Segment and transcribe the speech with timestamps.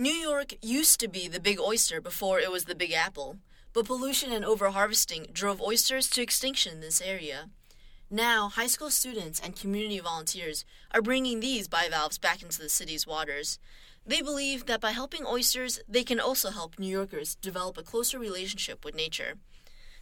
[0.00, 3.36] New York used to be the big oyster before it was the big apple,
[3.72, 7.48] but pollution and overharvesting drove oysters to extinction in this area.
[8.08, 13.08] Now, high school students and community volunteers are bringing these bivalves back into the city's
[13.08, 13.58] waters.
[14.06, 18.20] They believe that by helping oysters, they can also help New Yorkers develop a closer
[18.20, 19.34] relationship with nature.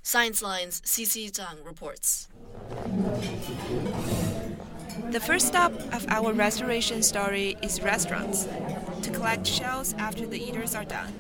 [0.03, 2.29] Science Line's Cici Zhang reports.
[5.11, 8.47] The first stop of our restoration story is restaurants
[9.03, 11.13] to collect shells after the eaters are done.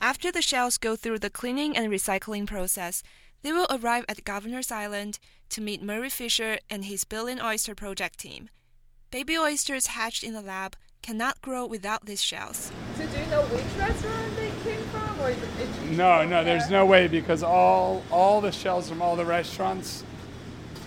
[0.00, 3.02] After the shells go through the cleaning and recycling process,
[3.42, 5.18] they will arrive at Governor's Island
[5.50, 8.48] to meet Murray Fisher and his Billion Oyster Project team.
[9.10, 12.70] Baby oysters hatched in the lab cannot grow without these shells.
[12.96, 15.90] So do you know which restaurant they came from, or is it?
[15.96, 20.04] No, no, there's no way because all all the shells from all the restaurants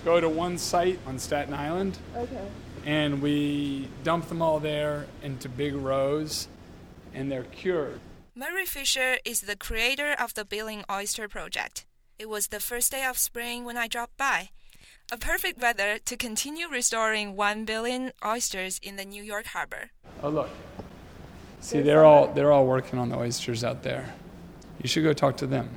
[0.06, 2.48] go to one site on Staten Island, Okay.
[2.86, 6.48] And we dump them all there into big rows,
[7.14, 8.00] and they're cured.
[8.36, 11.86] Murray Fisher is the creator of the Billion Oyster Project.
[12.18, 14.50] It was the first day of spring when I dropped by.
[15.12, 19.92] A perfect weather to continue restoring 1 billion oysters in the New York harbor.
[20.22, 20.50] Oh look,
[21.60, 24.14] see they're all they're all working on the oysters out there.
[24.82, 25.70] You should go talk to them.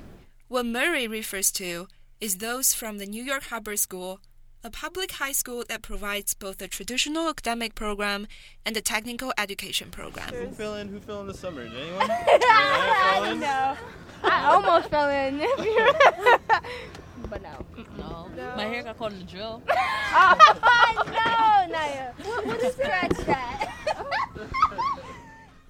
[0.49, 1.89] What Murray refers to
[2.21, 4.21] is those from the New York Harbor School,
[4.65, 8.27] a public high school that provides both a traditional academic program
[8.65, 10.33] and a technical education program.
[10.35, 10.89] Who fell in?
[10.89, 11.65] Who fell in the summer?
[11.69, 12.07] Did anyone?
[12.11, 13.41] I fall in?
[13.41, 13.77] No.
[14.25, 15.39] I almost fell in.
[17.31, 17.65] but no.
[17.97, 18.53] No.
[18.57, 19.63] My hair got caught in the drill.
[20.19, 22.13] Oh, no, Naya.
[22.23, 23.75] What, what is scratch that?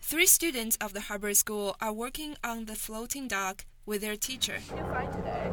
[0.01, 4.59] Three students of the Harbor School are working on the floating dock with their teacher.
[4.69, 5.51] What did you find today?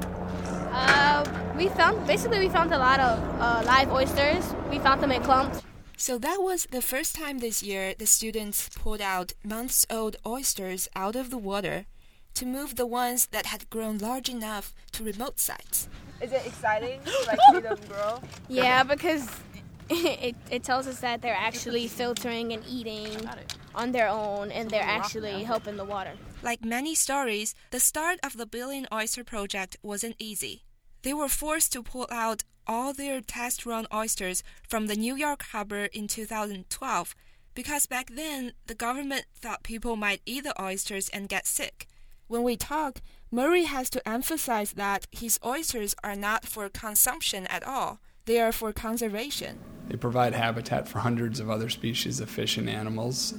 [0.72, 1.13] Uh,
[1.56, 4.54] we found, basically, we found a lot of uh, live oysters.
[4.70, 5.62] We found them in clumps.
[5.98, 10.90] So that was the first time this year the students pulled out months old oysters
[10.96, 11.86] out of the water
[12.34, 15.88] to move the ones that had grown large enough to remote sites.
[16.20, 18.20] Is it exciting to like see them grow?
[18.50, 19.30] Yeah, because
[19.90, 23.30] it, it tells us that they're actually filtering and eating
[23.76, 26.14] on their own and they're actually helping the water.
[26.42, 30.64] Like many stories, the start of the Billion Oyster Project wasn't easy.
[31.04, 35.44] They were forced to pull out all their test run oysters from the New York
[35.52, 37.16] harbor in 2012
[37.54, 41.88] because back then the government thought people might eat the oysters and get sick.
[42.28, 47.64] When we talk, Murray has to emphasize that his oysters are not for consumption at
[47.64, 49.60] all, they are for conservation.
[49.90, 53.34] They provide habitat for hundreds of other species of fish and animals.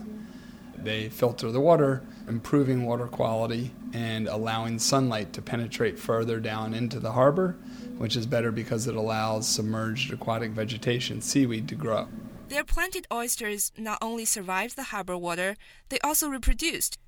[0.84, 7.00] They filter the water, improving water quality and allowing sunlight to penetrate further down into
[7.00, 7.56] the harbor,
[7.96, 12.08] which is better because it allows submerged aquatic vegetation, seaweed, to grow.
[12.48, 15.56] Their planted oysters not only survived the harbor water,
[15.88, 16.98] they also reproduced.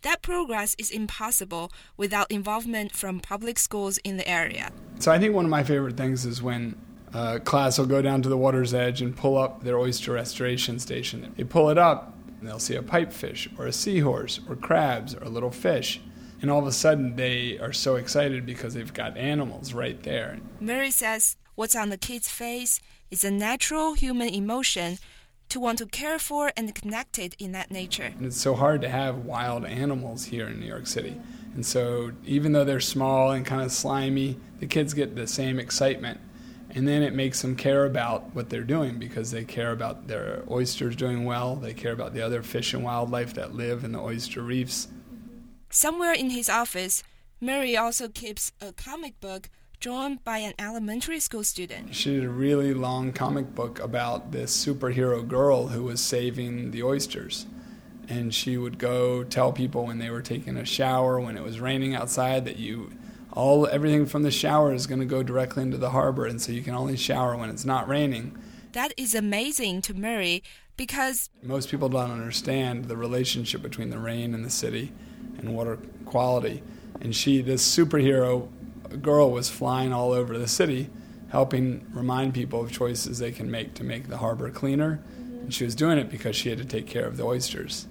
[0.00, 4.70] That progress is impossible without involvement from public schools in the area.
[4.98, 6.80] So I think one of my favorite things is when
[7.12, 10.78] uh, class will go down to the water's edge and pull up their oyster restoration
[10.78, 11.34] station.
[11.36, 15.22] They pull it up and they'll see a pipefish or a seahorse or crabs or
[15.24, 16.00] a little fish.
[16.42, 20.38] And all of a sudden they are so excited because they've got animals right there.
[20.60, 22.80] Murray says what's on the kid's face
[23.10, 24.98] is a natural human emotion
[25.48, 28.12] to want to care for and connect it in that nature.
[28.16, 31.20] And it's so hard to have wild animals here in New York City.
[31.54, 35.58] And so even though they're small and kind of slimy, the kids get the same
[35.58, 36.20] excitement.
[36.76, 40.42] And then it makes them care about what they're doing because they care about their
[40.50, 43.98] oysters doing well, they care about the other fish and wildlife that live in the
[43.98, 44.86] oyster reefs.
[45.70, 47.02] Somewhere in his office,
[47.40, 49.48] Murray also keeps a comic book
[49.80, 51.94] drawn by an elementary school student.
[51.94, 56.82] She did a really long comic book about this superhero girl who was saving the
[56.82, 57.46] oysters.
[58.06, 61.58] And she would go tell people when they were taking a shower, when it was
[61.58, 62.92] raining outside, that you
[63.36, 66.50] all everything from the shower is going to go directly into the harbor, and so
[66.50, 68.36] you can only shower when it's not raining.
[68.72, 70.42] That is amazing to Murray
[70.76, 74.90] because Most people don't understand the relationship between the rain and the city
[75.38, 76.62] and water quality.
[77.00, 78.48] And she, this superhero
[79.02, 80.88] girl, was flying all over the city,
[81.30, 85.00] helping remind people of choices they can make to make the harbor cleaner.
[85.18, 87.86] And she was doing it because she had to take care of the oysters.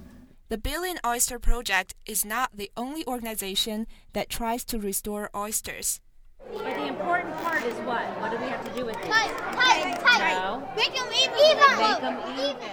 [0.48, 6.02] The Billion Oyster Project is not the only organization that tries to restore oysters.
[6.54, 8.06] But the important part is what?
[8.22, 9.06] What do we have to do with it?
[9.06, 10.36] Tight, tight, tight.
[10.36, 10.70] No.
[10.76, 11.80] Make them even.
[11.80, 12.70] Make them even.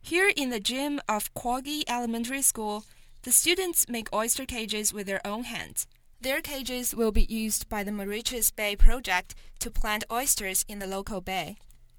[0.00, 2.84] Here in the gym of Quogue Elementary School,
[3.22, 5.86] the students make oyster cages with their own hands.
[6.20, 10.88] Their cages will be used by the Moriches Bay Project to plant oysters in the
[10.88, 11.54] local bay.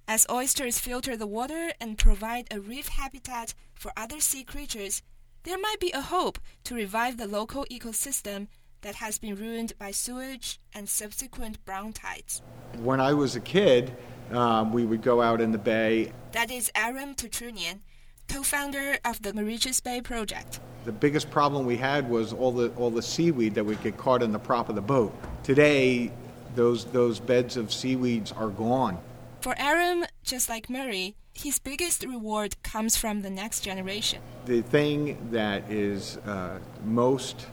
[0.06, 5.02] As oysters filter the water and provide a reef habitat for other sea creatures,
[5.44, 8.48] there might be a hope to revive the local ecosystem
[8.81, 12.42] that has been ruined by sewage and subsequent brown tides.
[12.80, 13.95] When I was a kid,
[14.31, 16.12] um, we would go out in the bay.
[16.31, 17.80] That is Aram Terchunian,
[18.28, 20.60] co-founder of the Moriches Bay Project.
[20.86, 24.22] The biggest problem we had was all the all the seaweed that would get caught
[24.22, 25.16] in the prop of the boat.
[25.44, 26.12] Today,
[26.56, 28.98] those those beds of seaweeds are gone.
[29.44, 34.22] For Aram, just like Murray, his biggest reward comes from the next generation.
[34.45, 37.48] The thing that is uh, most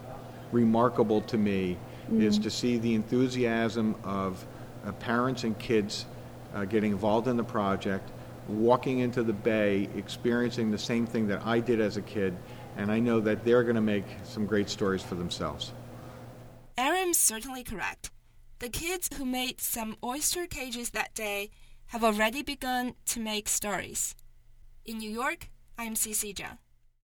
[0.53, 1.77] remarkable to me
[2.17, 4.47] is to see the enthusiasm of
[4.87, 6.07] uh, parents and kids
[6.55, 8.09] uh, getting involved in the project,
[8.47, 12.37] walking into the bay, experiencing the same thing that I did as a kid,
[12.77, 15.73] and I know that they're going to make some great stories for themselves.
[16.79, 18.13] Aram's certainly correct.
[18.61, 21.51] The kids who made some oyster cages that day
[21.91, 24.15] have already begun to make stories.
[24.85, 26.59] In New York, I'm Cici Zhang.